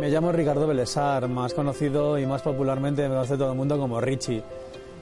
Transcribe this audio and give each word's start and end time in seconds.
Me 0.00 0.08
llamo 0.08 0.32
Ricardo 0.32 0.66
Belesar, 0.66 1.28
más 1.28 1.52
conocido 1.52 2.18
y 2.18 2.24
más 2.24 2.40
popularmente 2.40 3.02
me 3.02 3.10
conoce 3.10 3.36
todo 3.36 3.50
el 3.50 3.58
mundo 3.58 3.78
como 3.78 4.00
Richie. 4.00 4.42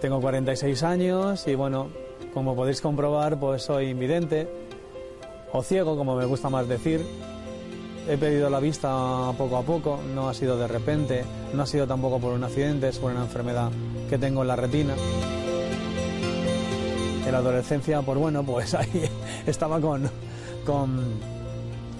Tengo 0.01 0.21
46 0.21 0.83
años 0.83 1.47
y 1.47 1.55
bueno, 1.55 1.87
como 2.35 2.57
podéis 2.57 2.81
comprobar, 2.81 3.39
pues 3.39 3.63
soy 3.63 3.91
invidente 3.91 4.49
o 5.53 5.63
ciego, 5.63 5.97
como 5.97 6.17
me 6.17 6.25
gusta 6.25 6.51
más 6.51 6.67
decir. 6.67 7.07
He 8.09 8.17
perdido 8.17 8.51
la 8.51 8.59
vista 8.59 8.91
poco 9.39 9.59
a 9.59 9.63
poco, 9.63 10.01
no 10.17 10.29
ha 10.29 10.35
sido 10.35 10.59
de 10.59 10.67
repente, 10.67 11.23
no 11.55 11.63
ha 11.63 11.67
sido 11.67 11.87
tampoco 11.87 12.19
por 12.19 12.33
un 12.33 12.43
accidente, 12.43 12.89
es 12.89 12.99
por 12.99 13.13
una 13.13 13.23
enfermedad 13.23 13.71
que 14.11 14.19
tengo 14.19 14.43
en 14.43 14.49
la 14.49 14.57
retina. 14.57 14.95
En 17.25 17.31
la 17.31 17.39
adolescencia, 17.39 18.03
pues 18.03 18.19
bueno, 18.19 18.43
pues 18.43 18.75
ahí 18.75 19.09
estaba 19.47 19.81
con, 19.81 20.11
con, 20.67 21.38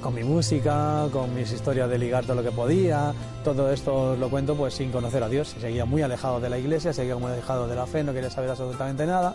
con 0.01 0.15
mi 0.15 0.23
música, 0.23 1.07
con 1.13 1.35
mis 1.35 1.51
historias 1.53 1.89
de 1.91 1.99
ligar 1.99 2.25
todo 2.25 2.37
lo 2.37 2.43
que 2.43 2.53
podía, 2.53 3.13
todo 3.45 3.71
esto 3.71 4.13
os 4.13 4.19
lo 4.19 4.29
cuento 4.29 4.55
pues 4.55 4.75
sin 4.75 4.93
conocer 4.93 5.23
a 5.23 5.29
Dios, 5.29 5.55
seguía 5.61 5.85
muy 5.85 6.03
alejado 6.03 6.41
de 6.41 6.49
la 6.49 6.59
iglesia, 6.59 6.93
seguía 6.93 7.17
muy 7.17 7.33
alejado 7.33 7.67
de 7.67 7.75
la 7.75 7.87
fe, 7.87 8.05
no 8.05 8.13
quería 8.13 8.31
saber 8.31 8.51
absolutamente 8.51 9.07
nada. 9.07 9.35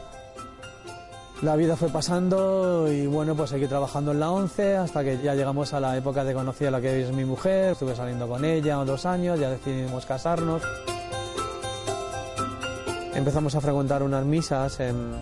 La 1.41 1.57
vida 1.57 1.75
fue 1.75 1.89
pasando 1.89 2.89
y 2.89 3.05
bueno, 3.05 3.35
pues 3.35 3.49
seguí 3.49 3.67
trabajando 3.67 4.11
en 4.13 4.21
la 4.21 4.31
11 4.31 4.77
hasta 4.77 5.03
que 5.03 5.21
ya 5.21 5.35
llegamos 5.35 5.73
a 5.73 5.81
la 5.81 5.97
época 5.97 6.23
de 6.23 6.33
conocer 6.33 6.69
a 6.69 6.71
la 6.71 6.79
que 6.79 7.01
es 7.01 7.11
mi 7.11 7.25
mujer, 7.25 7.73
estuve 7.73 7.95
saliendo 7.95 8.29
con 8.29 8.45
ella 8.45 8.75
dos 8.85 9.05
años, 9.05 9.39
ya 9.39 9.49
decidimos 9.49 10.05
casarnos. 10.05 10.61
Empezamos 13.13 13.53
a 13.55 13.61
frecuentar 13.61 14.03
unas 14.03 14.23
misas 14.25 14.79
en, 14.79 15.13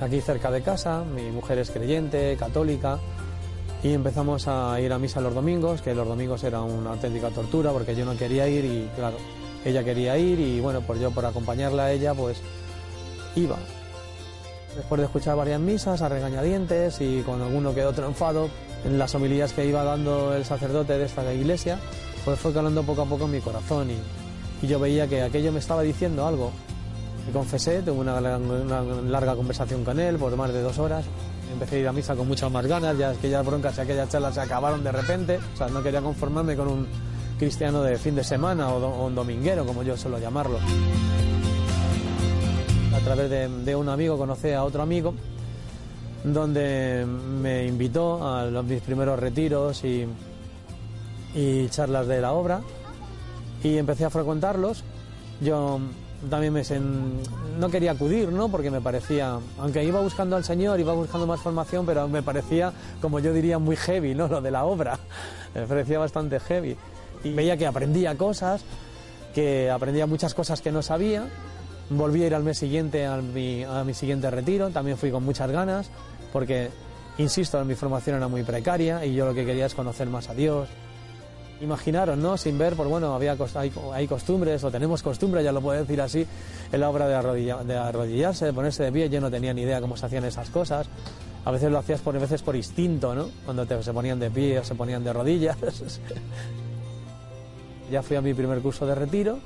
aquí 0.00 0.20
cerca 0.20 0.50
de 0.50 0.60
casa, 0.60 1.02
mi 1.04 1.30
mujer 1.30 1.58
es 1.58 1.70
creyente, 1.70 2.36
católica, 2.36 2.98
y 3.84 3.92
empezamos 3.92 4.48
a 4.48 4.80
ir 4.80 4.90
a 4.94 4.98
misa 4.98 5.20
los 5.20 5.34
domingos, 5.34 5.82
que 5.82 5.94
los 5.94 6.08
domingos 6.08 6.42
era 6.42 6.62
una 6.62 6.92
auténtica 6.92 7.28
tortura 7.28 7.70
porque 7.70 7.94
yo 7.94 8.06
no 8.06 8.16
quería 8.16 8.48
ir 8.48 8.64
y 8.64 8.88
claro, 8.96 9.18
ella 9.62 9.84
quería 9.84 10.16
ir 10.16 10.40
y 10.40 10.58
bueno, 10.58 10.80
pues 10.80 11.00
yo 11.00 11.10
por 11.10 11.26
acompañarla 11.26 11.84
a 11.84 11.92
ella 11.92 12.14
pues 12.14 12.40
iba. 13.36 13.56
Después 14.74 15.00
de 15.00 15.04
escuchar 15.04 15.36
varias 15.36 15.60
misas 15.60 16.00
a 16.00 16.08
regañadientes 16.08 16.98
y 17.02 17.20
con 17.20 17.42
alguno 17.42 17.74
que 17.74 17.84
otro 17.84 18.10
en 18.86 18.98
las 18.98 19.14
homilías 19.14 19.52
que 19.52 19.66
iba 19.66 19.84
dando 19.84 20.34
el 20.34 20.46
sacerdote 20.46 20.96
de 20.96 21.04
esta 21.04 21.30
iglesia, 21.34 21.78
pues 22.24 22.38
fue 22.38 22.54
calando 22.54 22.82
poco 22.84 23.02
a 23.02 23.06
poco 23.06 23.26
en 23.26 23.32
mi 23.32 23.40
corazón 23.40 23.88
y 23.90 24.66
yo 24.66 24.80
veía 24.80 25.06
que 25.06 25.20
aquello 25.20 25.52
me 25.52 25.58
estaba 25.58 25.82
diciendo 25.82 26.26
algo. 26.26 26.52
Me 27.26 27.32
confesé, 27.32 27.82
tuve 27.82 28.00
una, 28.00 28.20
larga 28.20 29.34
conversación 29.34 29.84
con 29.84 29.98
él 29.98 30.16
por 30.16 30.36
más 30.36 30.52
de 30.52 30.62
dos 30.62 30.78
horas. 30.78 31.04
Empecé 31.52 31.76
a 31.76 31.78
ir 31.80 31.88
a 31.88 31.92
misa 31.92 32.14
con 32.14 32.28
muchas 32.28 32.50
más 32.50 32.66
ganas, 32.66 32.96
ya 32.98 33.10
aquellas 33.10 33.44
broncas 33.44 33.78
y 33.78 33.80
aquellas 33.80 34.08
charlas 34.08 34.34
se 34.34 34.40
acabaron 34.40 34.82
de 34.82 34.92
repente. 34.92 35.38
O 35.54 35.56
sea, 35.56 35.68
no 35.68 35.82
quería 35.82 36.00
conformarme 36.00 36.56
con 36.56 36.68
un 36.68 36.86
cristiano 37.38 37.82
de 37.82 37.98
fin 37.98 38.14
de 38.14 38.24
semana 38.24 38.68
o, 38.68 39.06
un 39.06 39.14
dominguero, 39.14 39.64
como 39.64 39.82
yo 39.82 39.96
suelo 39.96 40.18
llamarlo 40.18 40.58
a 42.94 43.00
través 43.00 43.28
de, 43.28 43.48
de, 43.48 43.74
un 43.74 43.88
amigo 43.88 44.16
conocí 44.16 44.52
a 44.52 44.62
otro 44.62 44.80
amigo 44.80 45.14
donde 46.24 47.04
me 47.06 47.66
invitó 47.66 48.26
a 48.26 48.46
los, 48.46 48.64
mis 48.64 48.80
primeros 48.80 49.18
retiros 49.18 49.84
y, 49.84 50.06
y, 51.34 51.68
charlas 51.68 52.08
de 52.08 52.20
la 52.20 52.32
obra 52.32 52.62
y 53.62 53.76
empecé 53.76 54.06
a 54.06 54.10
frecuentarlos. 54.10 54.82
Yo 55.40 55.80
también 56.30 56.52
me 56.52 56.64
sen... 56.64 57.20
no 57.58 57.68
quería 57.68 57.92
acudir, 57.92 58.30
¿no? 58.30 58.48
Porque 58.48 58.70
me 58.70 58.80
parecía, 58.80 59.38
aunque 59.58 59.84
iba 59.84 60.00
buscando 60.00 60.36
al 60.36 60.44
Señor, 60.44 60.80
iba 60.80 60.92
buscando 60.92 61.26
más 61.26 61.40
formación, 61.40 61.86
pero 61.86 62.08
me 62.08 62.22
parecía, 62.22 62.72
como 63.00 63.20
yo 63.20 63.32
diría, 63.32 63.58
muy 63.58 63.76
heavy, 63.76 64.14
¿no? 64.14 64.28
Lo 64.28 64.40
de 64.40 64.50
la 64.50 64.64
obra. 64.64 64.98
Me 65.54 65.66
parecía 65.66 66.00
bastante 66.00 66.40
heavy. 66.40 66.76
Y 67.22 67.32
veía 67.32 67.56
que 67.56 67.66
aprendía 67.66 68.16
cosas, 68.16 68.64
que 69.32 69.70
aprendía 69.70 70.06
muchas 70.06 70.34
cosas 70.34 70.60
que 70.60 70.72
no 70.72 70.82
sabía 70.82 71.28
Volví 71.90 72.22
a 72.22 72.26
ir 72.26 72.34
al 72.34 72.42
mes 72.42 72.56
siguiente 72.56 73.04
a 73.04 73.18
mi, 73.18 73.62
a 73.62 73.84
mi 73.84 73.92
siguiente 73.92 74.30
retiro, 74.30 74.70
también 74.70 74.96
fui 74.96 75.10
con 75.10 75.22
muchas 75.22 75.50
ganas, 75.50 75.90
porque, 76.32 76.70
insisto, 77.18 77.62
mi 77.64 77.74
formación 77.74 78.16
era 78.16 78.26
muy 78.26 78.42
precaria 78.42 79.04
y 79.04 79.14
yo 79.14 79.26
lo 79.26 79.34
que 79.34 79.44
quería 79.44 79.66
es 79.66 79.74
conocer 79.74 80.08
más 80.08 80.30
a 80.30 80.34
Dios. 80.34 80.68
Imaginaros, 81.60 82.18
¿no? 82.18 82.36
Sin 82.36 82.58
ver, 82.58 82.74
pues 82.74 82.88
bueno, 82.88 83.14
había, 83.14 83.36
hay, 83.54 83.72
hay 83.92 84.06
costumbres, 84.06 84.62
o 84.64 84.70
tenemos 84.70 85.02
costumbres, 85.02 85.44
ya 85.44 85.52
lo 85.52 85.60
puedo 85.60 85.78
decir 85.78 86.00
así, 86.00 86.26
en 86.72 86.80
la 86.80 86.90
obra 86.90 87.06
de, 87.08 87.14
arrodilla, 87.14 87.62
de 87.64 87.76
arrodillarse, 87.76 88.46
de 88.46 88.52
ponerse 88.52 88.82
de 88.82 88.92
pie, 88.92 89.08
yo 89.08 89.20
no 89.20 89.30
tenía 89.30 89.54
ni 89.54 89.62
idea 89.62 89.80
cómo 89.80 89.96
se 89.96 90.06
hacían 90.06 90.24
esas 90.24 90.50
cosas. 90.50 90.88
A 91.44 91.50
veces 91.50 91.70
lo 91.70 91.78
hacías 91.78 92.00
por, 92.00 92.16
a 92.16 92.18
veces 92.18 92.42
por 92.42 92.56
instinto, 92.56 93.14
¿no? 93.14 93.28
Cuando 93.44 93.66
te, 93.66 93.82
se 93.82 93.92
ponían 93.92 94.18
de 94.18 94.30
pie 94.30 94.58
o 94.58 94.64
se 94.64 94.74
ponían 94.74 95.04
de 95.04 95.12
rodillas. 95.12 95.56
ya 97.90 98.02
fui 98.02 98.16
a 98.16 98.20
mi 98.20 98.34
primer 98.34 98.60
curso 98.60 98.86
de 98.86 98.94
retiro 98.94 99.38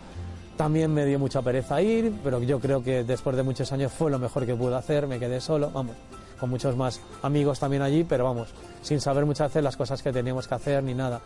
también 0.58 0.92
me 0.92 1.06
dio 1.06 1.20
mucha 1.20 1.40
pereza 1.40 1.80
ir, 1.80 2.12
pero 2.24 2.42
yo 2.42 2.58
creo 2.58 2.82
que 2.82 3.04
después 3.04 3.36
de 3.36 3.44
muchos 3.44 3.70
años 3.70 3.92
fue 3.92 4.10
lo 4.10 4.18
mejor 4.18 4.44
que 4.44 4.56
pude 4.56 4.74
hacer, 4.74 5.06
me 5.06 5.20
quedé 5.20 5.40
solo, 5.40 5.70
vamos, 5.70 5.94
con 6.38 6.50
muchos 6.50 6.76
más 6.76 7.00
amigos 7.22 7.60
también 7.60 7.80
allí, 7.80 8.02
pero 8.02 8.24
vamos, 8.24 8.48
sin 8.82 9.00
saber 9.00 9.24
muchas 9.24 9.50
veces 9.50 9.62
las 9.62 9.76
cosas 9.76 10.02
que 10.02 10.12
teníamos 10.12 10.48
que 10.48 10.54
hacer 10.56 10.82
ni 10.82 10.94
nada. 10.94 11.20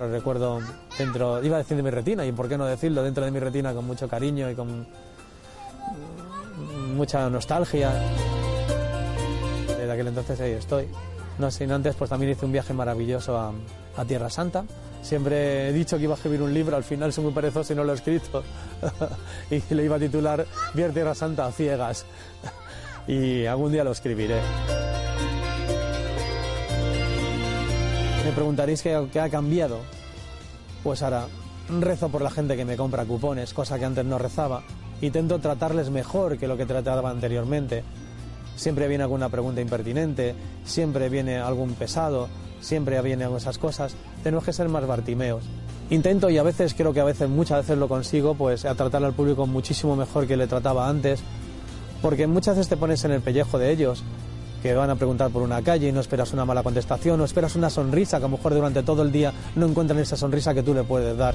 Recuerdo 0.00 0.60
dentro, 0.98 1.42
iba 1.42 1.56
a 1.56 1.58
decir 1.58 1.76
de 1.76 1.82
mi 1.82 1.90
retina, 1.90 2.26
y 2.26 2.32
por 2.32 2.48
qué 2.48 2.58
no 2.58 2.66
decirlo, 2.66 3.02
dentro 3.02 3.24
de 3.24 3.30
mi 3.30 3.38
retina 3.38 3.72
con 3.72 3.86
mucho 3.86 4.08
cariño 4.08 4.50
y 4.50 4.54
con 4.54 4.86
mucha 6.94 7.28
nostalgia. 7.30 7.92
Desde 9.68 9.90
aquel 9.90 10.08
entonces 10.08 10.40
ahí 10.40 10.52
estoy. 10.52 10.88
No 11.38 11.50
sin 11.50 11.72
antes, 11.72 11.94
pues 11.96 12.10
también 12.10 12.32
hice 12.32 12.44
un 12.44 12.52
viaje 12.52 12.72
maravilloso 12.72 13.36
a, 13.38 13.52
a 13.96 14.04
Tierra 14.04 14.30
Santa, 14.30 14.64
Siempre 15.04 15.68
he 15.68 15.72
dicho 15.74 15.98
que 15.98 16.04
iba 16.04 16.14
a 16.14 16.16
escribir 16.16 16.40
un 16.40 16.54
libro, 16.54 16.76
al 16.76 16.82
final 16.82 17.12
soy 17.12 17.24
muy 17.24 17.34
perezoso 17.34 17.74
y 17.74 17.76
no 17.76 17.84
lo 17.84 17.92
he 17.92 17.94
escrito. 17.94 18.42
y 19.50 19.74
le 19.74 19.84
iba 19.84 19.96
a 19.96 19.98
titular 19.98 20.46
Vier 20.72 20.94
Tierra 20.94 21.14
Santa 21.14 21.44
a 21.44 21.52
ciegas. 21.52 22.06
y 23.06 23.44
algún 23.44 23.70
día 23.70 23.84
lo 23.84 23.92
escribiré. 23.92 24.40
Me 28.24 28.32
preguntaréis 28.32 28.80
qué, 28.80 29.20
ha 29.20 29.28
cambiado. 29.28 29.80
Pues 30.82 31.02
ahora 31.02 31.26
rezo 31.80 32.08
por 32.08 32.22
la 32.22 32.30
gente 32.30 32.56
que 32.56 32.64
me 32.64 32.74
compra 32.74 33.04
cupones, 33.04 33.52
cosa 33.52 33.78
que 33.78 33.84
antes 33.84 34.04
no 34.06 34.18
rezaba. 34.18 34.62
Intento 35.02 35.38
tratarles 35.40 35.90
mejor 35.90 36.38
que 36.38 36.48
lo 36.48 36.56
que 36.56 36.64
trataba 36.64 37.10
anteriormente. 37.10 37.84
Siempre 38.56 38.88
viene 38.88 39.04
alguna 39.04 39.28
pregunta 39.28 39.60
impertinente, 39.60 40.34
siempre 40.64 41.10
viene 41.10 41.36
algún 41.36 41.74
pesado, 41.74 42.28
siempre 42.60 43.00
vienen 43.02 43.34
esas 43.36 43.58
cosas, 43.58 43.94
tenemos 44.22 44.44
que 44.44 44.54
ser 44.54 44.70
más 44.70 44.86
bartimeos. 44.86 45.44
Intento 45.90 46.30
y 46.30 46.38
a 46.38 46.42
veces 46.42 46.72
creo 46.72 46.94
que 46.94 47.00
a 47.00 47.04
veces, 47.04 47.28
muchas 47.28 47.58
veces 47.58 47.76
lo 47.76 47.88
consigo, 47.88 48.34
pues 48.34 48.64
a 48.64 48.74
tratar 48.74 49.04
al 49.04 49.12
público 49.12 49.46
muchísimo 49.46 49.96
mejor 49.96 50.26
que 50.26 50.38
le 50.38 50.46
trataba 50.46 50.88
antes, 50.88 51.20
porque 52.00 52.26
muchas 52.26 52.56
veces 52.56 52.70
te 52.70 52.78
pones 52.78 53.04
en 53.04 53.10
el 53.10 53.20
pellejo 53.20 53.58
de 53.58 53.70
ellos, 53.70 54.02
que 54.64 54.72
van 54.72 54.88
a 54.88 54.96
preguntar 54.96 55.30
por 55.30 55.42
una 55.42 55.60
calle 55.60 55.90
y 55.90 55.92
no 55.92 56.00
esperas 56.00 56.32
una 56.32 56.46
mala 56.46 56.62
contestación, 56.62 57.20
o 57.20 57.24
esperas 57.26 57.54
una 57.54 57.68
sonrisa, 57.68 58.16
que 58.18 58.24
a 58.24 58.28
lo 58.28 58.38
mejor 58.38 58.54
durante 58.54 58.82
todo 58.82 59.02
el 59.02 59.12
día 59.12 59.30
no 59.56 59.66
encuentran 59.66 60.00
esa 60.00 60.16
sonrisa 60.16 60.54
que 60.54 60.62
tú 60.62 60.72
le 60.72 60.84
puedes 60.84 61.14
dar. 61.18 61.34